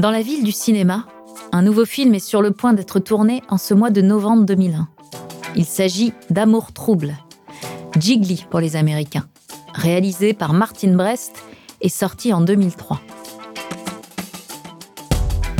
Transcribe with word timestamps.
Dans 0.00 0.10
la 0.10 0.22
ville 0.22 0.44
du 0.44 0.52
cinéma, 0.52 1.04
un 1.52 1.60
nouveau 1.60 1.84
film 1.84 2.14
est 2.14 2.26
sur 2.26 2.40
le 2.40 2.52
point 2.52 2.72
d'être 2.72 3.00
tourné 3.00 3.42
en 3.50 3.58
ce 3.58 3.74
mois 3.74 3.90
de 3.90 4.00
novembre 4.00 4.46
2001. 4.46 4.88
Il 5.56 5.66
s'agit 5.66 6.14
d'Amour 6.30 6.72
trouble, 6.72 7.14
Jiggly 7.98 8.46
pour 8.48 8.60
les 8.60 8.76
Américains, 8.76 9.26
réalisé 9.74 10.32
par 10.32 10.54
Martin 10.54 10.94
Brest 10.94 11.44
et 11.82 11.90
sorti 11.90 12.32
en 12.32 12.40
2003. 12.40 12.98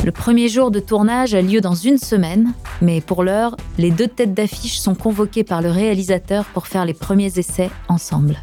Le 0.03 0.11
premier 0.11 0.49
jour 0.49 0.71
de 0.71 0.79
tournage 0.79 1.35
a 1.35 1.43
lieu 1.43 1.61
dans 1.61 1.75
une 1.75 1.99
semaine, 1.99 2.55
mais 2.81 2.99
pour 2.99 3.23
l'heure, 3.23 3.55
les 3.77 3.91
deux 3.91 4.07
têtes 4.07 4.33
d'affiche 4.33 4.79
sont 4.79 4.95
convoquées 4.95 5.43
par 5.43 5.61
le 5.61 5.69
réalisateur 5.69 6.45
pour 6.45 6.65
faire 6.65 6.85
les 6.85 6.95
premiers 6.95 7.37
essais 7.37 7.69
ensemble. 7.89 8.37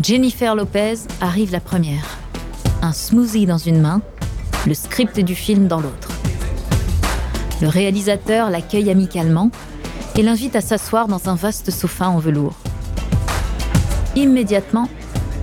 Jennifer 0.00 0.54
Lopez 0.54 0.98
arrive 1.20 1.50
la 1.50 1.58
première. 1.58 2.23
Un 2.84 2.92
smoothie 2.92 3.46
dans 3.46 3.56
une 3.56 3.80
main, 3.80 4.02
le 4.66 4.74
script 4.74 5.18
du 5.18 5.34
film 5.34 5.68
dans 5.68 5.80
l'autre. 5.80 6.10
Le 7.62 7.68
réalisateur 7.68 8.50
l'accueille 8.50 8.90
amicalement 8.90 9.50
et 10.16 10.22
l'invite 10.22 10.54
à 10.54 10.60
s'asseoir 10.60 11.08
dans 11.08 11.30
un 11.30 11.34
vaste 11.34 11.70
sofa 11.70 12.10
en 12.10 12.18
velours. 12.18 12.52
Immédiatement, 14.16 14.90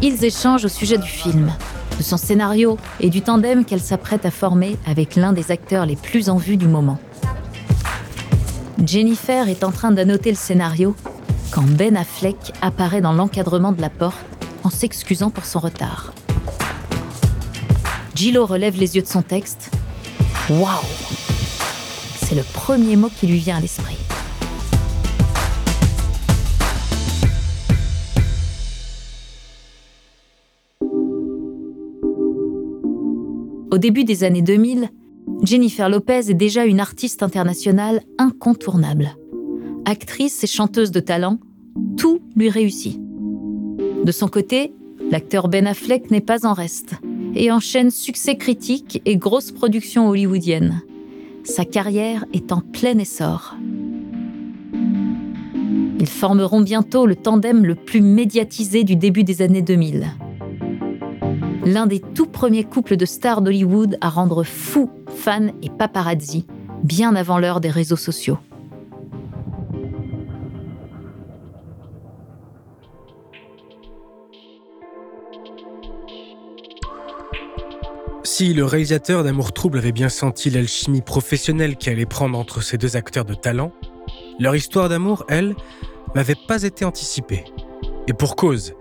ils 0.04 0.24
échangent 0.24 0.66
au 0.66 0.68
sujet 0.68 1.00
du 1.00 1.08
film, 1.08 1.52
de 1.98 2.04
son 2.04 2.18
scénario 2.18 2.78
et 3.00 3.10
du 3.10 3.24
tandem 3.24 3.66
qu'elle 3.66 3.82
s'apprête 3.82 4.24
à 4.28 4.30
former 4.30 4.78
avec 4.86 5.16
l'un 5.16 5.34
des 5.34 5.50
acteurs 5.50 5.88
les 5.88 5.96
plus 5.96 6.30
en 6.30 6.38
vue 6.38 6.58
du 6.58 6.68
moment. 6.68 7.00
Jennifer 8.86 9.50
est 9.50 9.64
en 9.64 9.72
train 9.72 9.90
d'annoter 9.90 10.30
le 10.30 10.38
scénario 10.38 10.96
quand 11.50 11.64
Ben 11.64 11.98
Affleck 11.98 12.54
apparaît 12.62 13.02
dans 13.02 13.14
l'encadrement 13.14 13.72
de 13.72 13.82
la 13.82 13.90
porte 13.90 14.24
en 14.64 14.70
s'excusant 14.70 15.32
pour 15.32 15.46
son 15.46 15.58
retard. 15.58 16.14
Gillo 18.22 18.46
relève 18.46 18.80
les 18.80 18.96
yeux 18.96 19.02
de 19.02 19.08
son 19.08 19.24
texte. 19.24 19.72
Waouh 20.48 20.86
C'est 22.18 22.36
le 22.36 22.44
premier 22.44 22.96
mot 22.96 23.10
qui 23.10 23.26
lui 23.26 23.40
vient 23.40 23.58
à 23.58 23.60
l'esprit. 23.60 23.98
Au 33.72 33.80
début 33.80 34.04
des 34.04 34.24
années 34.24 34.44
2000, 34.44 34.90
Jennifer 35.42 35.90
Lopez 35.90 36.30
est 36.30 36.36
déjà 36.36 36.66
une 36.66 36.80
artiste 36.80 37.24
internationale 37.24 38.04
incontournable. 38.20 39.16
Actrice 39.86 40.44
et 40.44 40.48
chanteuse 40.48 40.92
de 40.92 41.00
talent, 41.00 41.40
tout 41.98 42.20
lui 42.36 42.52
réussit. 42.52 43.02
De 44.06 44.12
son 44.12 44.28
côté, 44.28 44.76
l'acteur 45.10 45.48
Ben 45.48 45.66
Affleck 45.66 46.12
n'est 46.12 46.22
pas 46.22 46.46
en 46.46 46.54
reste 46.54 46.98
et 47.36 47.52
enchaîne 47.52 47.92
succès 47.92 48.36
critique 48.36 49.02
et 49.06 49.18
grosses 49.18 49.52
productions 49.52 50.08
hollywoodiennes. 50.10 50.82
Sa 51.44 51.66
carrière 51.66 52.26
est 52.34 52.52
en 52.52 52.62
plein 52.62 52.98
essor. 52.98 53.56
Ils 56.00 56.10
formeront 56.10 56.62
bientôt 56.62 57.06
le 57.06 57.16
tandem 57.16 57.66
le 57.66 57.76
plus 57.76 58.02
médiatisé 58.02 58.84
du 58.84 58.96
début 58.96 59.24
des 59.24 59.42
années 59.42 59.62
2000 59.62 60.08
l'un 61.66 61.88
des 61.88 62.00
tout 62.00 62.26
premiers 62.26 62.64
couples 62.64 62.98
de 62.98 63.06
stars 63.06 63.42
d'Hollywood 63.42 63.98
à 64.02 64.10
rendre 64.10 64.44
fous 64.44 64.90
fans 65.08 65.50
et 65.62 65.70
paparazzi, 65.70 66.46
bien 66.84 67.16
avant 67.16 67.38
l'heure 67.38 67.62
des 67.62 67.70
réseaux 67.70 67.96
sociaux. 67.96 68.38
Si 78.42 78.56
le 78.56 78.66
réalisateur 78.66 79.24
d'Amour 79.24 79.54
Trouble 79.54 79.78
avait 79.78 79.92
bien 79.92 80.10
senti 80.10 80.50
l'alchimie 80.50 81.04
professionnelle 81.04 81.76
qui 81.76 81.92
allait 81.92 82.08
prendre 82.08 82.40
entre 82.40 82.64
ces 82.64 82.80
deux 82.80 82.96
acteurs 82.96 83.24
de 83.24 83.36
talent, 83.36 83.72
leur 84.40 84.56
histoire 84.56 84.90
d'amour, 84.90 85.26
elle, 85.30 85.56
n'avait 86.16 86.34
pas 86.48 86.64
été 86.64 86.84
anticipée. 86.84 87.44
Et 88.08 88.14
pour 88.14 88.36
cause, 88.36 88.74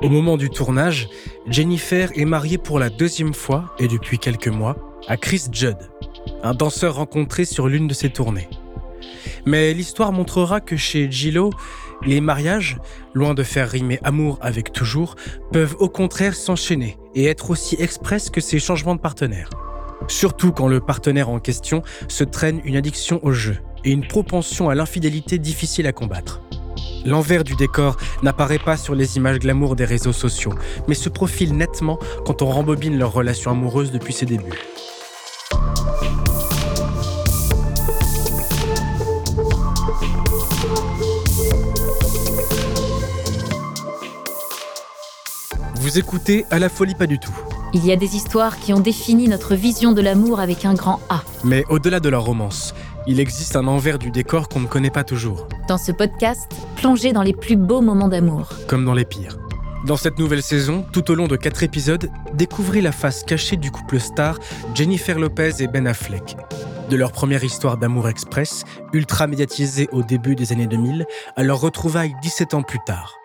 au 0.00 0.08
moment 0.08 0.36
du 0.36 0.48
tournage, 0.48 1.08
Jennifer 1.48 2.12
est 2.14 2.24
mariée 2.24 2.56
pour 2.56 2.78
la 2.78 2.88
deuxième 2.88 3.34
fois, 3.34 3.74
et 3.80 3.88
depuis 3.88 4.20
quelques 4.20 4.46
mois, 4.46 4.76
à 5.08 5.16
Chris 5.16 5.42
Judd, 5.50 5.90
un 6.44 6.54
danseur 6.54 6.94
rencontré 6.94 7.44
sur 7.44 7.66
l'une 7.66 7.88
de 7.88 7.94
ses 7.94 8.10
tournées. 8.10 8.48
Mais 9.44 9.74
l'histoire 9.74 10.12
montrera 10.12 10.60
que 10.60 10.76
chez 10.76 11.10
Gillo, 11.10 11.50
les 12.04 12.20
mariages, 12.20 12.78
loin 13.14 13.34
de 13.34 13.42
faire 13.42 13.68
rimer 13.68 13.98
amour 14.02 14.38
avec 14.40 14.72
toujours, 14.72 15.16
peuvent 15.52 15.76
au 15.78 15.88
contraire 15.88 16.34
s'enchaîner 16.34 16.98
et 17.14 17.26
être 17.26 17.50
aussi 17.50 17.76
express 17.78 18.30
que 18.30 18.40
ces 18.40 18.58
changements 18.58 18.94
de 18.94 19.00
partenaire. 19.00 19.50
Surtout 20.08 20.52
quand 20.52 20.68
le 20.68 20.80
partenaire 20.80 21.28
en 21.28 21.38
question 21.38 21.82
se 22.08 22.24
traîne 22.24 22.60
une 22.64 22.76
addiction 22.76 23.20
au 23.22 23.32
jeu 23.32 23.58
et 23.84 23.92
une 23.92 24.06
propension 24.06 24.68
à 24.68 24.74
l'infidélité 24.74 25.38
difficile 25.38 25.86
à 25.86 25.92
combattre. 25.92 26.42
L'envers 27.04 27.44
du 27.44 27.54
décor 27.54 27.96
n'apparaît 28.22 28.58
pas 28.58 28.76
sur 28.76 28.94
les 28.94 29.16
images 29.16 29.38
glamour 29.38 29.74
des 29.74 29.86
réseaux 29.86 30.12
sociaux, 30.12 30.54
mais 30.86 30.94
se 30.94 31.08
profile 31.08 31.56
nettement 31.56 31.98
quand 32.26 32.42
on 32.42 32.46
rembobine 32.46 32.98
leur 32.98 33.12
relation 33.12 33.50
amoureuse 33.50 33.90
depuis 33.90 34.12
ses 34.12 34.26
débuts. 34.26 34.58
Vous 45.90 45.98
écoutez 45.98 46.46
À 46.52 46.60
la 46.60 46.68
folie 46.68 46.94
pas 46.94 47.08
du 47.08 47.18
tout. 47.18 47.36
Il 47.74 47.84
y 47.84 47.90
a 47.90 47.96
des 47.96 48.14
histoires 48.14 48.60
qui 48.60 48.72
ont 48.72 48.78
défini 48.78 49.26
notre 49.26 49.56
vision 49.56 49.90
de 49.90 50.00
l'amour 50.00 50.38
avec 50.38 50.64
un 50.64 50.74
grand 50.74 51.00
A. 51.08 51.24
Mais 51.42 51.64
au-delà 51.68 51.98
de 51.98 52.08
la 52.08 52.18
romance, 52.18 52.74
il 53.08 53.18
existe 53.18 53.56
un 53.56 53.66
envers 53.66 53.98
du 53.98 54.12
décor 54.12 54.48
qu'on 54.48 54.60
ne 54.60 54.68
connaît 54.68 54.92
pas 54.92 55.02
toujours. 55.02 55.48
Dans 55.66 55.78
ce 55.78 55.90
podcast, 55.90 56.48
plongez 56.76 57.12
dans 57.12 57.24
les 57.24 57.32
plus 57.32 57.56
beaux 57.56 57.80
moments 57.80 58.06
d'amour. 58.06 58.50
Comme 58.68 58.84
dans 58.84 58.94
les 58.94 59.04
pires. 59.04 59.36
Dans 59.84 59.96
cette 59.96 60.20
nouvelle 60.20 60.44
saison, 60.44 60.84
tout 60.92 61.10
au 61.10 61.16
long 61.16 61.26
de 61.26 61.34
quatre 61.34 61.64
épisodes, 61.64 62.08
découvrez 62.34 62.82
la 62.82 62.92
face 62.92 63.24
cachée 63.24 63.56
du 63.56 63.72
couple 63.72 63.98
star 63.98 64.38
Jennifer 64.76 65.18
Lopez 65.18 65.54
et 65.58 65.66
Ben 65.66 65.88
Affleck. 65.88 66.36
De 66.88 66.94
leur 66.94 67.10
première 67.10 67.42
histoire 67.42 67.78
d'amour 67.78 68.08
express, 68.08 68.62
ultra 68.92 69.26
médiatisée 69.26 69.88
au 69.90 70.04
début 70.04 70.36
des 70.36 70.52
années 70.52 70.68
2000, 70.68 71.04
à 71.34 71.42
leur 71.42 71.60
retrouvaille 71.60 72.14
17 72.22 72.54
ans 72.54 72.62
plus 72.62 72.78
tard. 72.86 73.19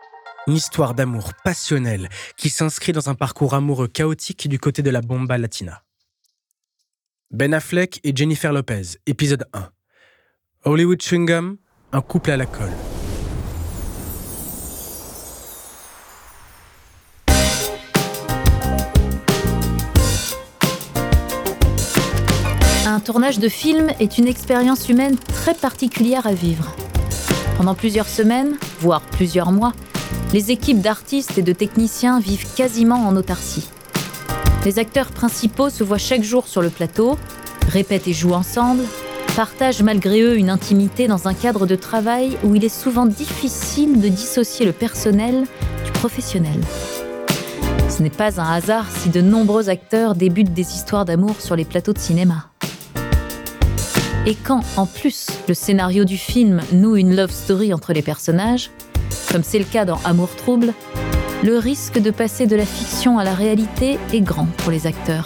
Une 0.48 0.54
histoire 0.54 0.94
d'amour 0.94 1.32
passionnelle 1.44 2.08
qui 2.38 2.50
s'inscrit 2.50 2.92
dans 2.92 3.10
un 3.10 3.16
parcours 3.16 3.56
amoureux 3.56 3.88
chaotique 3.88 4.48
du 4.48 4.60
côté 4.60 4.84
de 4.84 4.92
la 4.92 5.02
bomba 5.02 5.40
latina. 5.40 5.82
Ben 7.32 7.52
Affleck 7.52 8.00
et 8.04 8.16
Jennifer 8.16 8.54
Lopez, 8.54 9.00
épisode 9.08 9.46
1. 9.54 9.70
Hollywood 10.66 11.02
Chewing 11.02 11.58
un 11.92 12.02
couple 12.02 12.30
à 12.30 12.38
la 12.38 12.46
colle. 12.46 12.70
Un 22.86 23.00
tournage 23.00 23.40
de 23.40 23.50
film 23.50 23.90
est 24.00 24.20
une 24.20 24.28
expérience 24.28 24.90
humaine 24.90 25.18
très 25.18 25.56
particulière 25.56 26.28
à 26.28 26.34
vivre. 26.34 26.76
Pendant 27.58 27.74
plusieurs 27.74 28.08
semaines, 28.08 28.58
voire 28.80 29.02
plusieurs 29.02 29.52
mois, 29.52 29.74
les 30.34 30.52
équipes 30.52 30.82
d'artistes 30.82 31.38
et 31.38 31.42
de 31.42 31.54
techniciens 31.54 32.20
vivent 32.20 32.48
quasiment 32.56 33.08
en 33.08 33.16
autarcie. 33.16 33.70
Les 34.66 34.80
acteurs 34.80 35.12
principaux 35.12 35.70
se 35.70 35.84
voient 35.84 35.98
chaque 35.98 36.24
jour 36.24 36.48
sur 36.48 36.62
le 36.62 36.70
plateau, 36.70 37.18
répètent 37.70 38.08
et 38.08 38.14
jouent 38.14 38.34
ensemble, 38.34 38.84
partagent 39.36 39.84
malgré 39.84 40.22
eux 40.22 40.38
une 40.38 40.50
intimité 40.50 41.08
dans 41.08 41.28
un 41.28 41.34
cadre 41.34 41.66
de 41.66 41.76
travail 41.76 42.38
où 42.44 42.56
il 42.56 42.66
est 42.66 42.70
souvent 42.70 43.06
difficile 43.06 44.02
de 44.02 44.08
dissocier 44.08 44.66
le 44.66 44.72
personnel 44.72 45.46
du 45.86 45.92
professionnel. 45.92 46.60
Ce 47.90 48.02
n'est 48.02 48.10
pas 48.10 48.42
un 48.42 48.52
hasard 48.52 48.88
si 48.90 49.10
de 49.10 49.22
nombreux 49.22 49.70
acteurs 49.70 50.16
débutent 50.16 50.54
des 50.54 50.74
histoires 50.74 51.06
d'amour 51.06 51.40
sur 51.40 51.56
les 51.56 51.66
plateaux 51.66 51.94
de 51.94 52.00
cinéma. 52.00 52.50
Et 54.26 54.36
quand, 54.36 54.64
en 54.76 54.86
plus, 54.86 55.28
le 55.48 55.54
scénario 55.54 56.04
du 56.04 56.18
film 56.18 56.62
noue 56.72 56.96
une 56.96 57.16
love 57.16 57.32
story 57.32 57.74
entre 57.74 57.94
les 57.94 58.02
personnages, 58.02 58.72
comme 59.32 59.44
c'est 59.44 59.60
le 59.60 59.66
cas 59.66 59.86
dans 59.86 60.00
Amour 60.06 60.36
trouble, 60.36 60.74
le 61.44 61.58
risque 61.58 62.00
de 62.00 62.12
passer 62.12 62.48
de 62.48 62.56
la 62.56 62.66
fiction 62.66 63.20
à 63.20 63.24
la 63.24 63.34
réalité 63.34 64.00
est 64.14 64.22
grand 64.22 64.48
pour 64.58 64.72
les 64.72 64.88
acteurs. 64.88 65.26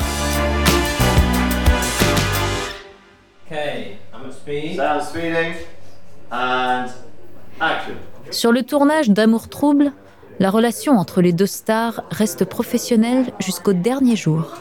Sur 8.31 8.51
le 8.51 8.63
tournage 8.63 9.09
d'Amour 9.09 9.49
trouble, 9.49 9.91
la 10.39 10.49
relation 10.49 10.93
entre 10.97 11.21
les 11.21 11.33
deux 11.33 11.45
stars 11.45 12.03
reste 12.11 12.45
professionnelle 12.45 13.25
jusqu'au 13.39 13.73
dernier 13.73 14.15
jour. 14.15 14.55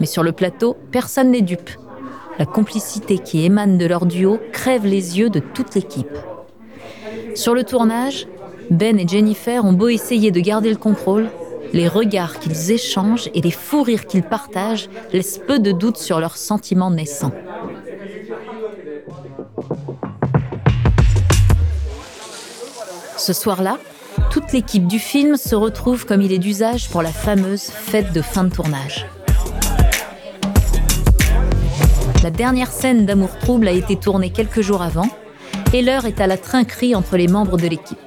Mais 0.00 0.06
sur 0.06 0.22
le 0.22 0.32
plateau, 0.32 0.76
personne 0.90 1.30
n'est 1.30 1.42
dupe. 1.42 1.70
La 2.38 2.46
complicité 2.46 3.18
qui 3.18 3.44
émane 3.44 3.78
de 3.78 3.86
leur 3.86 4.06
duo 4.06 4.38
crève 4.52 4.86
les 4.86 5.18
yeux 5.18 5.28
de 5.28 5.40
toute 5.40 5.74
l'équipe. 5.74 6.16
Sur 7.38 7.54
le 7.54 7.62
tournage, 7.62 8.26
Ben 8.68 8.98
et 8.98 9.06
Jennifer 9.06 9.64
ont 9.64 9.72
beau 9.72 9.86
essayer 9.86 10.32
de 10.32 10.40
garder 10.40 10.70
le 10.70 10.76
contrôle, 10.76 11.30
les 11.72 11.86
regards 11.86 12.40
qu'ils 12.40 12.72
échangent 12.72 13.30
et 13.32 13.40
les 13.40 13.52
fous 13.52 13.84
rires 13.84 14.08
qu'ils 14.08 14.24
partagent 14.24 14.90
laissent 15.12 15.38
peu 15.38 15.60
de 15.60 15.70
doute 15.70 15.98
sur 15.98 16.18
leurs 16.18 16.36
sentiments 16.36 16.90
naissants. 16.90 17.30
Ce 23.16 23.32
soir-là, 23.32 23.78
toute 24.32 24.52
l'équipe 24.52 24.88
du 24.88 24.98
film 24.98 25.36
se 25.36 25.54
retrouve 25.54 26.06
comme 26.06 26.22
il 26.22 26.32
est 26.32 26.38
d'usage 26.38 26.90
pour 26.90 27.02
la 27.02 27.12
fameuse 27.12 27.70
fête 27.70 28.12
de 28.12 28.20
fin 28.20 28.42
de 28.42 28.52
tournage. 28.52 29.06
La 32.24 32.30
dernière 32.30 32.72
scène 32.72 33.06
d'Amour 33.06 33.38
trouble 33.38 33.68
a 33.68 33.72
été 33.72 33.94
tournée 33.94 34.30
quelques 34.30 34.60
jours 34.60 34.82
avant 34.82 35.06
et 35.72 35.82
l'heure 35.82 36.06
est 36.06 36.20
à 36.20 36.26
la 36.26 36.38
trinquerie 36.38 36.94
entre 36.94 37.16
les 37.16 37.28
membres 37.28 37.56
de 37.56 37.66
l'équipe. 37.66 37.98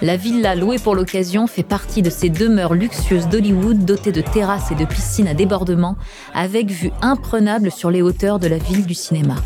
La 0.00 0.16
villa 0.16 0.54
louée 0.54 0.78
pour 0.78 0.94
l'occasion 0.94 1.46
fait 1.46 1.62
partie 1.62 2.02
de 2.02 2.10
ces 2.10 2.28
demeures 2.28 2.74
luxueuses 2.74 3.28
d'Hollywood 3.28 3.84
dotées 3.84 4.12
de 4.12 4.20
terrasses 4.20 4.70
et 4.70 4.74
de 4.74 4.84
piscines 4.84 5.28
à 5.28 5.34
débordement 5.34 5.96
avec 6.34 6.70
vue 6.70 6.90
imprenable 7.02 7.70
sur 7.70 7.90
les 7.90 8.02
hauteurs 8.02 8.38
de 8.38 8.48
la 8.48 8.58
ville 8.58 8.84
du 8.84 8.94
cinéma. 8.94 9.36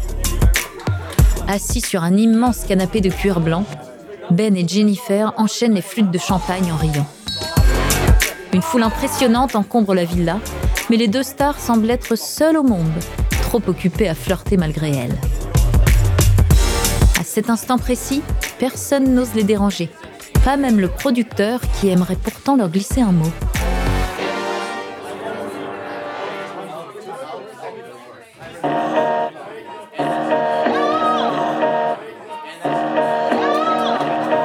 Assis 1.49 1.81
sur 1.81 2.03
un 2.03 2.17
immense 2.17 2.65
canapé 2.65 3.01
de 3.01 3.11
cuir 3.11 3.41
blanc, 3.41 3.65
ben 4.31 4.57
et 4.57 4.67
Jennifer 4.67 5.33
enchaînent 5.37 5.75
les 5.75 5.83
flûtes 5.83 6.11
de 6.11 6.19
champagne 6.19 6.73
en 6.73 6.77
riant. 6.77 7.07
Une 8.53 8.63
foule 8.63 8.83
impressionnante 8.83 9.55
encombre 9.55 9.95
la 9.95 10.05
villa, 10.05 10.41
mais 10.91 10.97
les 10.97 11.09
deux 11.09 11.23
stars 11.23 11.61
semblent 11.61 11.91
être 11.91 12.17
seules 12.17 12.57
au 12.57 12.63
monde, 12.63 12.91
trop 13.43 13.61
occupées 13.67 14.09
à 14.09 14.15
flirter 14.15 14.57
malgré 14.57 14.91
elles. 14.91 15.36
Cet 17.37 17.51
instant 17.51 17.77
précis, 17.77 18.23
personne 18.59 19.13
n'ose 19.13 19.35
les 19.35 19.45
déranger, 19.45 19.91
pas 20.43 20.57
même 20.57 20.81
le 20.81 20.89
producteur 20.89 21.61
qui 21.61 21.89
aimerait 21.91 22.17
pourtant 22.17 22.57
leur 22.57 22.71
glisser 22.71 23.03
un 23.03 23.13
mot. 23.13 23.31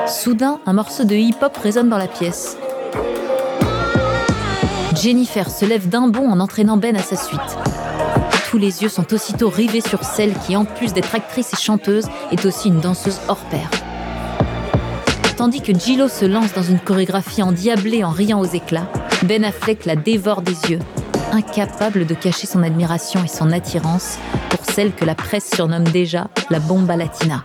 Soudain, 0.05 0.59
un 0.65 0.73
morceau 0.73 1.05
de 1.05 1.15
hip-hop 1.15 1.55
résonne 1.55 1.87
dans 1.87 1.97
la 1.97 2.09
pièce. 2.09 2.57
Jennifer 5.01 5.49
se 5.49 5.63
lève 5.63 5.87
d'un 5.87 6.09
bond 6.09 6.29
en 6.29 6.41
entraînant 6.41 6.75
Ben 6.75 6.97
à 6.97 7.01
sa 7.01 7.15
suite. 7.15 7.39
Tous 8.49 8.57
les 8.57 8.83
yeux 8.83 8.89
sont 8.89 9.13
aussitôt 9.13 9.49
rivés 9.49 9.81
sur 9.81 10.03
celle 10.03 10.33
qui, 10.39 10.55
en 10.55 10.65
plus 10.65 10.93
d'être 10.93 11.15
actrice 11.15 11.53
et 11.53 11.57
chanteuse, 11.57 12.07
est 12.31 12.45
aussi 12.45 12.67
une 12.67 12.81
danseuse 12.81 13.19
hors 13.27 13.45
pair. 13.45 13.69
Tandis 15.37 15.61
que 15.61 15.73
Gillo 15.73 16.07
se 16.07 16.25
lance 16.25 16.53
dans 16.53 16.61
une 16.61 16.79
chorégraphie 16.79 17.41
endiablée 17.41 18.03
en 18.03 18.11
riant 18.11 18.39
aux 18.39 18.45
éclats, 18.45 18.87
Ben 19.23 19.43
Affleck 19.45 19.85
la 19.85 19.95
dévore 19.95 20.41
des 20.41 20.69
yeux, 20.69 20.79
incapable 21.31 22.05
de 22.05 22.13
cacher 22.13 22.45
son 22.45 22.61
admiration 22.61 23.23
et 23.23 23.27
son 23.27 23.51
attirance 23.51 24.17
pour 24.49 24.65
celle 24.65 24.93
que 24.93 25.05
la 25.05 25.15
presse 25.15 25.49
surnomme 25.55 25.85
déjà 25.85 26.27
la 26.49 26.59
bomba 26.59 26.97
latina. 26.97 27.43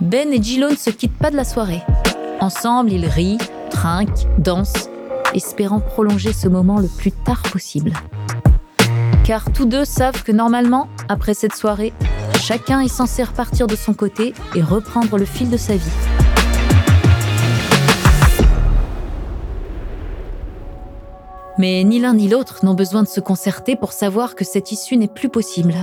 Ben 0.00 0.32
et 0.32 0.42
Gillo 0.42 0.70
ne 0.70 0.76
se 0.76 0.90
quittent 0.90 1.18
pas 1.18 1.30
de 1.30 1.36
la 1.36 1.44
soirée. 1.44 1.82
Ensemble, 2.40 2.92
ils 2.92 3.06
rient, 3.06 3.38
trinquent, 3.70 4.26
dansent, 4.38 4.88
espérant 5.36 5.80
prolonger 5.80 6.32
ce 6.32 6.48
moment 6.48 6.80
le 6.80 6.88
plus 6.88 7.12
tard 7.12 7.42
possible. 7.42 7.92
Car 9.24 9.52
tous 9.52 9.66
deux 9.66 9.84
savent 9.84 10.22
que 10.22 10.32
normalement, 10.32 10.88
après 11.08 11.34
cette 11.34 11.54
soirée, 11.54 11.92
chacun 12.40 12.80
est 12.80 12.88
censé 12.88 13.22
repartir 13.22 13.66
de 13.66 13.76
son 13.76 13.92
côté 13.94 14.34
et 14.54 14.62
reprendre 14.62 15.18
le 15.18 15.24
fil 15.24 15.50
de 15.50 15.56
sa 15.56 15.76
vie. 15.76 15.90
Mais 21.58 21.84
ni 21.84 21.98
l'un 21.98 22.14
ni 22.14 22.28
l'autre 22.28 22.64
n'ont 22.64 22.74
besoin 22.74 23.02
de 23.02 23.08
se 23.08 23.20
concerter 23.20 23.76
pour 23.76 23.92
savoir 23.92 24.34
que 24.34 24.44
cette 24.44 24.72
issue 24.72 24.96
n'est 24.96 25.08
plus 25.08 25.30
possible. 25.30 25.74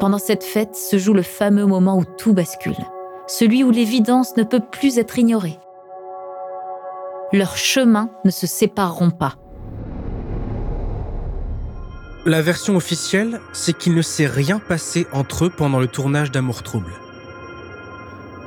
Pendant 0.00 0.18
cette 0.18 0.42
fête 0.42 0.74
se 0.74 0.98
joue 0.98 1.12
le 1.12 1.22
fameux 1.22 1.66
moment 1.66 1.98
où 1.98 2.04
tout 2.04 2.32
bascule, 2.32 2.76
celui 3.26 3.62
où 3.62 3.70
l'évidence 3.70 4.36
ne 4.36 4.42
peut 4.42 4.62
plus 4.72 4.98
être 4.98 5.18
ignorée. 5.18 5.58
Leurs 7.32 7.56
chemins 7.56 8.10
ne 8.26 8.30
se 8.30 8.46
sépareront 8.46 9.10
pas. 9.10 9.36
La 12.26 12.42
version 12.42 12.76
officielle, 12.76 13.40
c'est 13.54 13.76
qu'il 13.76 13.94
ne 13.94 14.02
s'est 14.02 14.26
rien 14.26 14.58
passé 14.58 15.06
entre 15.12 15.46
eux 15.46 15.50
pendant 15.50 15.80
le 15.80 15.86
tournage 15.86 16.30
d'Amour 16.30 16.62
Trouble. 16.62 16.92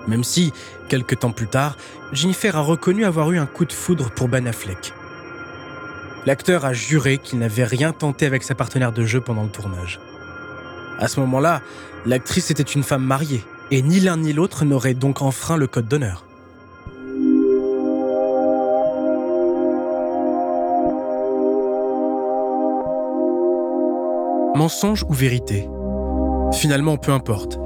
Même 0.07 0.23
si, 0.23 0.53
quelques 0.87 1.19
temps 1.19 1.31
plus 1.31 1.47
tard, 1.47 1.77
Jennifer 2.13 2.55
a 2.55 2.61
reconnu 2.61 3.05
avoir 3.05 3.31
eu 3.31 3.39
un 3.39 3.47
coup 3.47 3.65
de 3.65 3.73
foudre 3.73 4.11
pour 4.11 4.27
Ben 4.27 4.47
Affleck. 4.47 4.93
L'acteur 6.27 6.63
a 6.63 6.73
juré 6.73 7.17
qu'il 7.17 7.39
n'avait 7.39 7.65
rien 7.65 7.91
tenté 7.91 8.27
avec 8.27 8.43
sa 8.43 8.53
partenaire 8.53 8.91
de 8.91 9.03
jeu 9.03 9.19
pendant 9.19 9.43
le 9.43 9.49
tournage. 9.49 9.99
À 10.99 11.07
ce 11.07 11.19
moment-là, 11.21 11.61
l'actrice 12.05 12.51
était 12.51 12.61
une 12.61 12.83
femme 12.83 13.03
mariée, 13.03 13.43
et 13.71 13.81
ni 13.81 13.99
l'un 13.99 14.17
ni 14.17 14.31
l'autre 14.31 14.63
n'aurait 14.63 14.93
donc 14.93 15.23
enfreint 15.23 15.57
le 15.57 15.65
code 15.65 15.87
d'honneur. 15.87 16.23
Mensonge 24.55 25.03
ou 25.09 25.13
vérité? 25.13 25.69
Finalement, 26.53 26.97
peu 26.97 27.11
importe. 27.11 27.59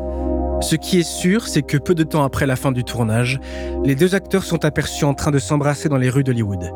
Ce 0.61 0.75
qui 0.75 0.99
est 0.99 1.07
sûr, 1.07 1.47
c'est 1.47 1.61
que 1.61 1.77
peu 1.77 1.95
de 1.95 2.03
temps 2.03 2.23
après 2.23 2.47
la 2.47 2.55
fin 2.55 2.71
du 2.71 2.83
tournage, 2.83 3.39
les 3.85 3.95
deux 3.95 4.15
acteurs 4.15 4.43
sont 4.43 4.65
aperçus 4.65 5.05
en 5.05 5.13
train 5.13 5.31
de 5.31 5.39
s'embrasser 5.39 5.87
dans 5.87 5.97
les 5.97 6.09
rues 6.09 6.23
d'Hollywood. 6.23 6.71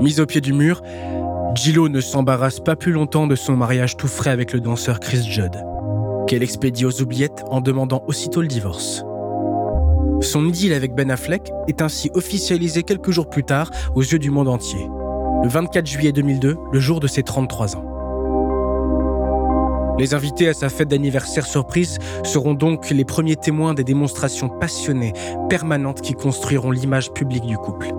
Mis 0.00 0.20
au 0.20 0.26
pied 0.26 0.40
du 0.40 0.52
mur, 0.52 0.82
Gillo 1.54 1.88
ne 1.88 2.00
s'embarrasse 2.00 2.60
pas 2.60 2.76
plus 2.76 2.92
longtemps 2.92 3.26
de 3.26 3.34
son 3.34 3.56
mariage 3.56 3.96
tout 3.96 4.08
frais 4.08 4.30
avec 4.30 4.52
le 4.52 4.60
danseur 4.60 5.00
Chris 5.00 5.22
Judd 5.28 5.56
qu'elle 6.26 6.42
expédie 6.42 6.86
aux 6.86 7.02
oubliettes 7.02 7.44
en 7.50 7.60
demandant 7.60 8.02
aussitôt 8.06 8.40
le 8.40 8.48
divorce. 8.48 9.04
Son 10.20 10.46
idylle 10.46 10.72
avec 10.72 10.94
Ben 10.94 11.10
Affleck 11.10 11.52
est 11.68 11.82
ainsi 11.82 12.10
officialisée 12.14 12.84
quelques 12.84 13.10
jours 13.10 13.28
plus 13.28 13.44
tard 13.44 13.70
aux 13.94 14.02
yeux 14.02 14.18
du 14.18 14.30
monde 14.30 14.48
entier, 14.48 14.88
le 15.42 15.48
24 15.48 15.86
juillet 15.86 16.12
2002, 16.12 16.56
le 16.72 16.80
jour 16.80 17.00
de 17.00 17.06
ses 17.06 17.22
33 17.22 17.76
ans. 17.76 17.91
Les 19.98 20.14
invités 20.14 20.48
à 20.48 20.54
sa 20.54 20.68
fête 20.68 20.88
d'anniversaire 20.88 21.46
surprise 21.46 21.98
seront 22.24 22.54
donc 22.54 22.90
les 22.90 23.04
premiers 23.04 23.36
témoins 23.36 23.74
des 23.74 23.84
démonstrations 23.84 24.48
passionnées, 24.48 25.12
permanentes 25.48 26.00
qui 26.00 26.14
construiront 26.14 26.70
l'image 26.70 27.12
publique 27.12 27.44
du 27.44 27.56
couple. 27.56 27.92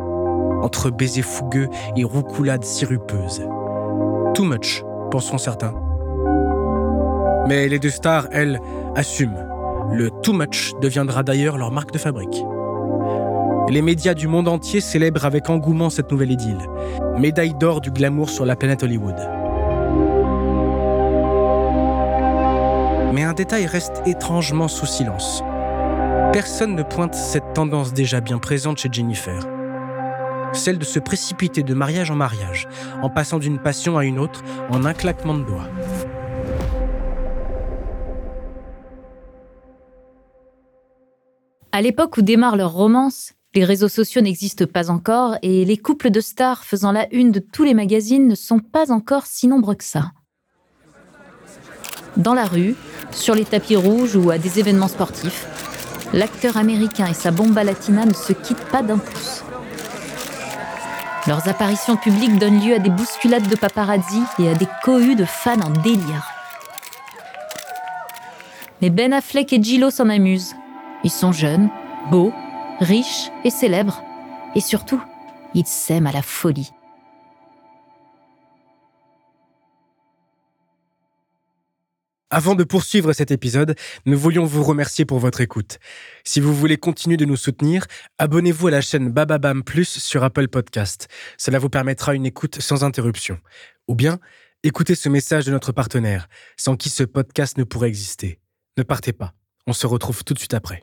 Entre 0.62 0.90
baisers 0.90 1.26
fougueux 1.26 1.70
et 1.96 2.04
roucoulades 2.04 2.64
sirupeuses. 2.64 3.44
Too 4.34 4.44
much, 4.44 4.84
penseront 5.12 5.38
certains. 5.38 5.74
Mais 7.48 7.68
les 7.68 7.80
deux 7.80 7.90
stars, 7.90 8.28
elles, 8.32 8.60
assument. 8.96 9.46
Le 9.92 10.10
too 10.10 10.34
much 10.34 10.74
deviendra 10.82 11.24
d'ailleurs 11.24 11.58
leur 11.58 11.72
marque 11.72 11.92
de 11.92 11.98
fabrique. 11.98 12.44
Les 13.70 13.82
médias 13.82 14.14
du 14.14 14.28
monde 14.28 14.48
entier 14.48 14.82
célèbrent 14.82 15.26
avec 15.26 15.50
engouement 15.50 15.90
cette 15.90 16.12
nouvelle 16.12 16.32
idylle, 16.32 16.70
médaille 17.18 17.54
d'or 17.54 17.82
du 17.82 17.92
glamour 17.92 18.30
sur 18.30 18.46
la 18.46 18.56
planète 18.56 18.84
Hollywood. 18.84 19.16
Mais 23.14 23.22
un 23.22 23.34
détail 23.34 23.68
reste 23.68 24.02
étrangement 24.08 24.68
sous 24.68 24.88
silence. 24.88 25.44
Personne 26.34 26.74
ne 26.74 26.82
pointe 26.82 27.14
cette 27.14 27.54
tendance 27.54 27.94
déjà 27.94 28.22
bien 28.22 28.40
présente 28.40 28.80
chez 28.80 28.90
Jennifer. 28.92 29.48
Celle 30.52 30.80
de 30.80 30.84
se 30.84 30.98
précipiter 30.98 31.62
de 31.62 31.76
mariage 31.76 32.10
en 32.10 32.16
mariage, 32.16 32.68
en 33.04 33.12
passant 33.12 33.38
d'une 33.38 33.60
passion 33.60 34.00
à 34.00 34.06
une 34.06 34.18
autre 34.18 34.42
en 34.72 34.84
un 34.84 34.96
claquement 34.96 35.36
de 35.36 35.44
doigts. 35.44 35.70
À 41.72 41.84
l'époque 41.84 42.18
où 42.18 42.24
démarre 42.24 42.56
leur 42.56 42.74
romance, 42.74 43.34
les 43.54 43.64
réseaux 43.64 43.90
sociaux 43.90 44.22
n'existent 44.22 44.66
pas 44.66 44.90
encore 44.90 45.38
et 45.44 45.66
les 45.66 45.78
couples 45.78 46.10
de 46.10 46.20
stars 46.20 46.64
faisant 46.64 46.92
la 46.92 47.08
une 47.14 47.32
de 47.32 47.40
tous 47.40 47.64
les 47.64 47.76
magazines 47.76 48.28
ne 48.28 48.34
sont 48.34 48.58
pas 48.58 48.92
encore 48.92 49.28
si 49.28 49.48
nombreux 49.48 49.76
que 49.76 49.84
ça. 49.84 50.14
Dans 52.18 52.34
la 52.34 52.46
rue, 52.46 52.76
sur 53.12 53.34
les 53.34 53.46
tapis 53.46 53.76
rouges 53.76 54.16
ou 54.16 54.30
à 54.30 54.38
des 54.38 54.60
événements 54.60 54.88
sportifs, 54.88 55.48
l'acteur 56.14 56.58
américain 56.58 57.08
et 57.08 57.14
sa 57.14 57.32
bomba 57.32 57.64
latina 57.64 58.06
ne 58.06 58.14
se 58.14 58.34
quittent 58.34 58.66
pas 58.66 58.84
d'un 58.84 59.00
pouce. 59.00 59.44
Leurs 61.26 61.48
apparitions 61.48 61.96
publiques 61.96 62.38
donnent 62.38 62.60
lieu 62.60 62.76
à 62.76 62.80
des 62.80 62.90
bousculades 62.90 63.48
de 63.48 63.56
paparazzi 63.56 64.22
et 64.40 64.50
à 64.50 64.54
des 64.54 64.68
cohues 64.84 65.16
de 65.16 65.26
fans 65.26 65.62
en 65.62 65.70
délire. 65.70 66.28
Mais 68.82 68.90
Ben 68.90 69.14
Affleck 69.14 69.54
et 69.54 69.64
Gillo 69.64 69.90
s'en 69.90 70.10
amusent. 70.10 70.56
Ils 71.06 71.12
sont 71.12 71.32
jeunes, 71.32 71.70
beaux, 72.12 72.34
riches 72.80 73.32
et 73.46 73.50
célèbres. 73.50 74.04
Et 74.56 74.60
surtout, 74.60 75.02
ils 75.54 75.66
s'aiment 75.66 76.08
à 76.08 76.12
la 76.12 76.22
folie. 76.22 76.74
Avant 82.34 82.56
de 82.56 82.64
poursuivre 82.64 83.14
cet 83.14 83.30
épisode, 83.30 83.76
nous 84.08 84.18
voulions 84.18 84.44
vous 84.44 84.64
remercier 84.64 85.06
pour 85.06 85.20
votre 85.20 85.40
écoute. 85.40 85.78
Si 86.24 86.40
vous 86.40 86.52
voulez 86.52 86.78
continuer 86.78 87.16
de 87.16 87.26
nous 87.26 87.36
soutenir, 87.36 87.86
abonnez-vous 88.18 88.70
à 88.70 88.72
la 88.72 88.82
chaîne 88.82 89.12
Bababam 89.12 89.62
Plus 89.62 90.00
sur 90.00 90.24
Apple 90.24 90.48
Podcast. 90.48 91.10
Cela 91.38 91.60
vous 91.60 91.70
permettra 91.70 92.16
une 92.16 92.26
écoute 92.26 92.60
sans 92.60 92.84
interruption. 92.84 93.38
Ou 93.88 93.94
bien, 93.94 94.18
écoutez 94.64 94.96
ce 94.96 95.10
message 95.10 95.46
de 95.46 95.52
notre 95.52 95.74
partenaire, 95.74 96.28
sans 96.58 96.76
qui 96.76 96.90
ce 96.90 97.04
podcast 97.04 97.60
ne 97.60 97.66
pourrait 97.66 97.90
exister. 97.90 98.40
Ne 98.80 98.84
partez 98.84 99.14
pas. 99.14 99.36
On 99.68 99.74
se 99.74 99.86
retrouve 99.86 100.24
tout 100.24 100.34
de 100.34 100.40
suite 100.40 100.56
après. 100.56 100.82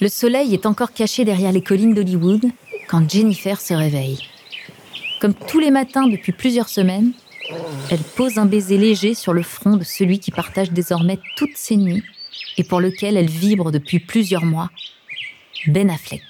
Le 0.00 0.08
soleil 0.08 0.54
est 0.54 0.64
encore 0.64 0.94
caché 0.94 1.26
derrière 1.26 1.52
les 1.52 1.62
collines 1.62 1.92
d'Hollywood 1.92 2.46
quand 2.88 3.10
Jennifer 3.10 3.60
se 3.60 3.74
réveille. 3.74 4.26
Comme 5.24 5.32
tous 5.32 5.58
les 5.58 5.70
matins 5.70 6.06
depuis 6.06 6.32
plusieurs 6.32 6.68
semaines, 6.68 7.12
elle 7.90 8.02
pose 8.14 8.36
un 8.36 8.44
baiser 8.44 8.76
léger 8.76 9.14
sur 9.14 9.32
le 9.32 9.42
front 9.42 9.78
de 9.78 9.82
celui 9.82 10.18
qui 10.18 10.30
partage 10.30 10.70
désormais 10.70 11.18
toutes 11.38 11.56
ses 11.56 11.78
nuits 11.78 12.02
et 12.58 12.62
pour 12.62 12.78
lequel 12.78 13.16
elle 13.16 13.30
vibre 13.30 13.72
depuis 13.72 14.00
plusieurs 14.00 14.44
mois, 14.44 14.68
Ben 15.66 15.88
Affleck. 15.88 16.20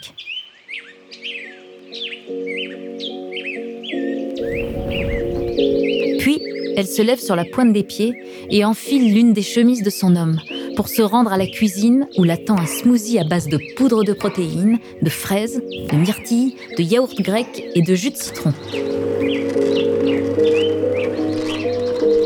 Puis, 6.20 6.40
elle 6.76 6.86
se 6.86 7.02
lève 7.02 7.18
sur 7.18 7.34
la 7.34 7.44
pointe 7.44 7.72
des 7.72 7.82
pieds 7.82 8.14
et 8.48 8.64
enfile 8.64 9.12
l'une 9.12 9.32
des 9.32 9.42
chemises 9.42 9.82
de 9.82 9.90
son 9.90 10.14
homme, 10.14 10.38
pour 10.76 10.88
se 10.88 11.02
rendre 11.02 11.32
à 11.32 11.36
la 11.36 11.46
cuisine 11.46 12.06
où 12.16 12.24
l'attend 12.24 12.58
un 12.58 12.66
smoothie 12.66 13.18
à 13.18 13.24
base 13.24 13.48
de 13.48 13.58
poudre 13.76 14.04
de 14.04 14.12
protéines, 14.12 14.78
de 15.02 15.10
fraises, 15.10 15.62
de 15.90 15.96
myrtilles, 15.96 16.56
de 16.76 16.82
yaourt 16.82 17.14
grec 17.20 17.64
et 17.74 17.82
de 17.82 17.94
jus 17.94 18.10
de 18.10 18.16
citron. 18.16 18.52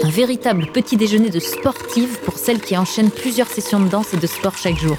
Un 0.02 0.10
véritable 0.10 0.66
petit 0.72 0.96
déjeuner 0.96 1.30
de 1.30 1.40
sportive 1.40 2.18
pour 2.24 2.38
celle 2.38 2.60
qui 2.60 2.76
enchaîne 2.76 3.10
plusieurs 3.10 3.48
sessions 3.48 3.80
de 3.80 3.88
danse 3.88 4.14
et 4.14 4.18
de 4.18 4.26
sport 4.26 4.56
chaque 4.56 4.78
jour. 4.78 4.96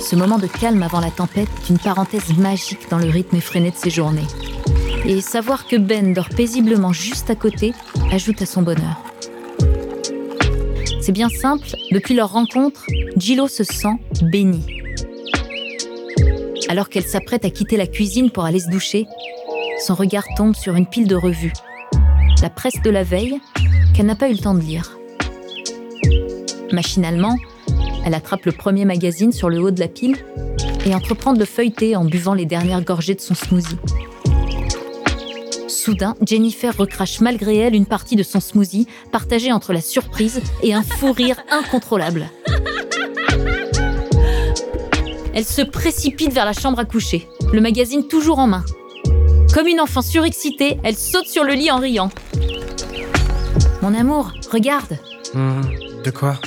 Ce 0.00 0.16
moment 0.16 0.38
de 0.38 0.46
calme 0.46 0.82
avant 0.82 1.00
la 1.00 1.10
tempête 1.10 1.48
est 1.62 1.70
une 1.70 1.78
parenthèse 1.78 2.36
magique 2.36 2.88
dans 2.90 2.98
le 2.98 3.08
rythme 3.08 3.36
effréné 3.36 3.70
de 3.70 3.76
ses 3.76 3.90
journées. 3.90 4.26
Et 5.04 5.20
savoir 5.20 5.66
que 5.66 5.76
Ben 5.76 6.12
dort 6.12 6.28
paisiblement 6.28 6.92
juste 6.92 7.30
à 7.30 7.34
côté 7.34 7.72
ajoute 8.12 8.42
à 8.42 8.46
son 8.46 8.62
bonheur. 8.62 9.09
C'est 11.00 11.12
bien 11.12 11.28
simple, 11.30 11.66
depuis 11.92 12.14
leur 12.14 12.32
rencontre, 12.32 12.84
Gillo 13.16 13.48
se 13.48 13.64
sent 13.64 13.96
bénie. 14.22 14.66
Alors 16.68 16.88
qu'elle 16.88 17.04
s'apprête 17.04 17.44
à 17.44 17.50
quitter 17.50 17.76
la 17.76 17.86
cuisine 17.86 18.30
pour 18.30 18.44
aller 18.44 18.60
se 18.60 18.68
doucher, 18.68 19.06
son 19.86 19.94
regard 19.94 20.24
tombe 20.36 20.54
sur 20.54 20.74
une 20.76 20.86
pile 20.86 21.08
de 21.08 21.16
revues. 21.16 21.52
La 22.42 22.50
presse 22.50 22.80
de 22.84 22.90
la 22.90 23.02
veille, 23.02 23.40
qu'elle 23.94 24.06
n'a 24.06 24.14
pas 24.14 24.28
eu 24.28 24.32
le 24.32 24.38
temps 24.38 24.54
de 24.54 24.60
lire. 24.60 24.98
Machinalement, 26.70 27.36
elle 28.04 28.14
attrape 28.14 28.44
le 28.44 28.52
premier 28.52 28.84
magazine 28.84 29.32
sur 29.32 29.48
le 29.48 29.58
haut 29.60 29.70
de 29.70 29.80
la 29.80 29.88
pile 29.88 30.16
et 30.86 30.94
entreprend 30.94 31.32
de 31.32 31.38
le 31.38 31.44
feuilleter 31.44 31.96
en 31.96 32.04
buvant 32.04 32.34
les 32.34 32.46
dernières 32.46 32.82
gorgées 32.82 33.14
de 33.14 33.20
son 33.20 33.34
smoothie. 33.34 33.78
Soudain, 35.80 36.14
Jennifer 36.20 36.76
recrache 36.76 37.20
malgré 37.22 37.56
elle 37.56 37.74
une 37.74 37.86
partie 37.86 38.14
de 38.14 38.22
son 38.22 38.38
smoothie, 38.38 38.86
partagée 39.12 39.50
entre 39.50 39.72
la 39.72 39.80
surprise 39.80 40.42
et 40.62 40.74
un 40.74 40.82
fou 40.82 41.12
rire 41.12 41.40
incontrôlable. 41.50 42.28
Elle 45.32 45.46
se 45.46 45.62
précipite 45.62 46.34
vers 46.34 46.44
la 46.44 46.52
chambre 46.52 46.80
à 46.80 46.84
coucher, 46.84 47.26
le 47.50 47.62
magazine 47.62 48.06
toujours 48.06 48.40
en 48.40 48.46
main. 48.46 48.62
Comme 49.54 49.68
une 49.68 49.80
enfant 49.80 50.02
surexcitée, 50.02 50.76
elle 50.84 50.96
saute 50.96 51.26
sur 51.26 51.44
le 51.44 51.54
lit 51.54 51.70
en 51.70 51.78
riant. 51.78 52.10
Mon 53.80 53.94
amour, 53.94 54.32
regarde. 54.52 54.98
Hum, 55.34 55.62
de 56.04 56.10
quoi? 56.10 56.38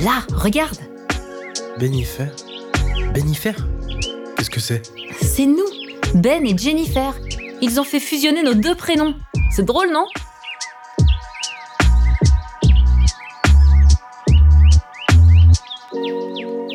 Là, 0.00 0.24
regarde. 0.34 0.78
Benifer 1.78 2.30
Benifer 3.14 3.54
Qu'est-ce 4.36 4.50
que 4.50 4.60
c'est? 4.60 4.82
C'est 5.20 5.46
nous, 5.46 5.68
Ben 6.14 6.44
et 6.44 6.58
Jennifer. 6.58 7.14
Ils 7.64 7.78
ont 7.78 7.84
fait 7.84 8.00
fusionner 8.00 8.42
nos 8.42 8.54
deux 8.54 8.74
prénoms. 8.74 9.14
C'est 9.52 9.64
drôle, 9.64 9.92
non 9.92 10.06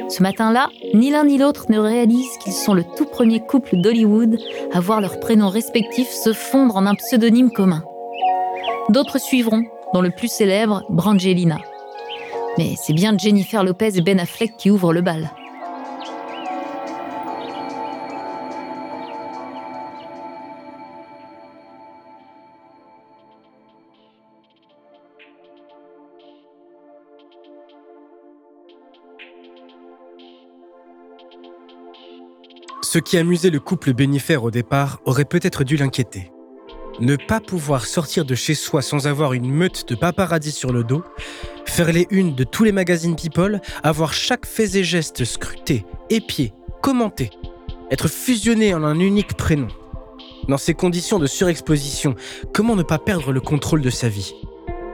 Ce 0.07 0.23
matin-là, 0.23 0.69
ni 0.93 1.11
l'un 1.11 1.25
ni 1.25 1.37
l'autre 1.37 1.65
ne 1.69 1.77
réalisent 1.77 2.37
qu'ils 2.41 2.53
sont 2.53 2.73
le 2.73 2.85
tout 2.95 3.05
premier 3.05 3.41
couple 3.45 3.75
d'Hollywood 3.81 4.37
à 4.71 4.79
voir 4.79 5.01
leurs 5.01 5.19
prénoms 5.19 5.49
respectifs 5.49 6.09
se 6.09 6.31
fondre 6.31 6.77
en 6.77 6.85
un 6.85 6.95
pseudonyme 6.95 7.51
commun. 7.51 7.83
D'autres 8.87 9.19
suivront, 9.19 9.63
dont 9.93 10.01
le 10.01 10.11
plus 10.11 10.31
célèbre, 10.31 10.83
Brangelina. 10.87 11.57
Mais 12.57 12.75
c'est 12.81 12.93
bien 12.93 13.17
Jennifer 13.17 13.61
Lopez 13.61 13.97
et 13.97 14.01
Ben 14.01 14.21
Affleck 14.21 14.55
qui 14.57 14.71
ouvrent 14.71 14.93
le 14.93 15.01
bal. 15.01 15.31
Ce 32.97 32.99
qui 32.99 33.19
amusait 33.19 33.51
le 33.51 33.59
couple 33.59 33.93
Bénifère 33.93 34.43
au 34.43 34.49
départ 34.49 35.01
aurait 35.05 35.23
peut-être 35.23 35.63
dû 35.63 35.77
l'inquiéter. 35.77 36.31
Ne 36.99 37.15
pas 37.15 37.39
pouvoir 37.39 37.85
sortir 37.85 38.25
de 38.25 38.33
chez 38.33 38.55
soi 38.55 38.81
sans 38.81 39.05
avoir 39.05 39.33
une 39.33 39.51
meute 39.51 39.87
de 39.87 39.93
paparazzi 39.93 40.49
sur 40.49 40.73
le 40.73 40.83
dos, 40.83 41.03
faire 41.67 41.91
les 41.91 42.07
unes 42.09 42.33
de 42.33 42.43
tous 42.43 42.63
les 42.63 42.71
magazines 42.71 43.15
People, 43.15 43.61
avoir 43.83 44.13
chaque 44.13 44.47
fait 44.47 44.75
et 44.75 44.83
geste 44.83 45.25
scruté, 45.25 45.85
épié, 46.09 46.53
commenté, 46.81 47.29
être 47.91 48.07
fusionné 48.07 48.73
en 48.73 48.83
un 48.83 48.97
unique 48.97 49.35
prénom. 49.35 49.67
Dans 50.47 50.57
ces 50.57 50.73
conditions 50.73 51.19
de 51.19 51.27
surexposition, 51.27 52.15
comment 52.51 52.75
ne 52.75 52.81
pas 52.81 52.97
perdre 52.97 53.31
le 53.31 53.41
contrôle 53.41 53.81
de 53.81 53.91
sa 53.91 54.09
vie? 54.09 54.33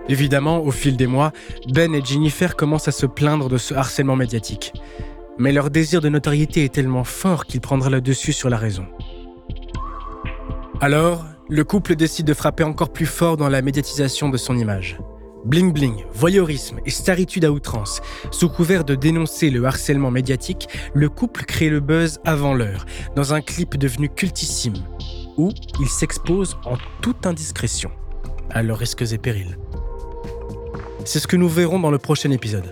Évidemment, 0.09 0.61
au 0.61 0.71
fil 0.71 0.97
des 0.97 1.07
mois, 1.07 1.31
Ben 1.69 1.95
et 1.95 2.03
Jennifer 2.03 2.57
commencent 2.57 2.89
à 2.89 2.91
se 2.91 3.05
plaindre 3.05 3.47
de 3.47 3.57
ce 3.57 3.73
harcèlement 3.73 4.17
médiatique 4.17 4.73
mais 5.37 5.51
leur 5.51 5.69
désir 5.69 6.01
de 6.01 6.09
notoriété 6.09 6.63
est 6.63 6.73
tellement 6.73 7.03
fort 7.03 7.45
qu'il 7.45 7.61
prendra 7.61 7.89
le 7.89 8.01
dessus 8.01 8.33
sur 8.33 8.49
la 8.49 8.57
raison. 8.57 8.85
Alors, 10.81 11.25
le 11.49 11.63
couple 11.63 11.95
décide 11.95 12.25
de 12.25 12.33
frapper 12.33 12.63
encore 12.63 12.91
plus 12.91 13.05
fort 13.05 13.37
dans 13.37 13.49
la 13.49 13.61
médiatisation 13.61 14.29
de 14.29 14.37
son 14.37 14.57
image. 14.57 14.97
Bling 15.45 15.73
bling, 15.73 16.05
voyeurisme 16.13 16.79
et 16.85 16.89
staritude 16.89 17.43
à 17.43 17.51
outrance. 17.51 18.01
Sous 18.31 18.47
couvert 18.47 18.85
de 18.85 18.95
dénoncer 18.95 19.49
le 19.49 19.65
harcèlement 19.65 20.09
médiatique, 20.11 20.69
le 20.93 21.09
couple 21.09 21.43
crée 21.43 21.69
le 21.69 21.81
buzz 21.81 22.19
avant 22.23 22.53
l'heure, 22.53 22.85
dans 23.15 23.33
un 23.33 23.41
clip 23.41 23.77
devenu 23.77 24.09
cultissime, 24.09 24.75
où 25.37 25.51
ils 25.81 25.89
s'exposent 25.89 26.57
en 26.65 26.77
toute 27.01 27.25
indiscrétion, 27.25 27.91
à 28.49 28.63
leurs 28.63 28.77
risques 28.77 29.11
et 29.11 29.17
périls. 29.17 29.57
C'est 31.03 31.19
ce 31.19 31.27
que 31.27 31.35
nous 31.35 31.49
verrons 31.49 31.79
dans 31.79 31.91
le 31.91 31.97
prochain 31.97 32.31
épisode. 32.31 32.71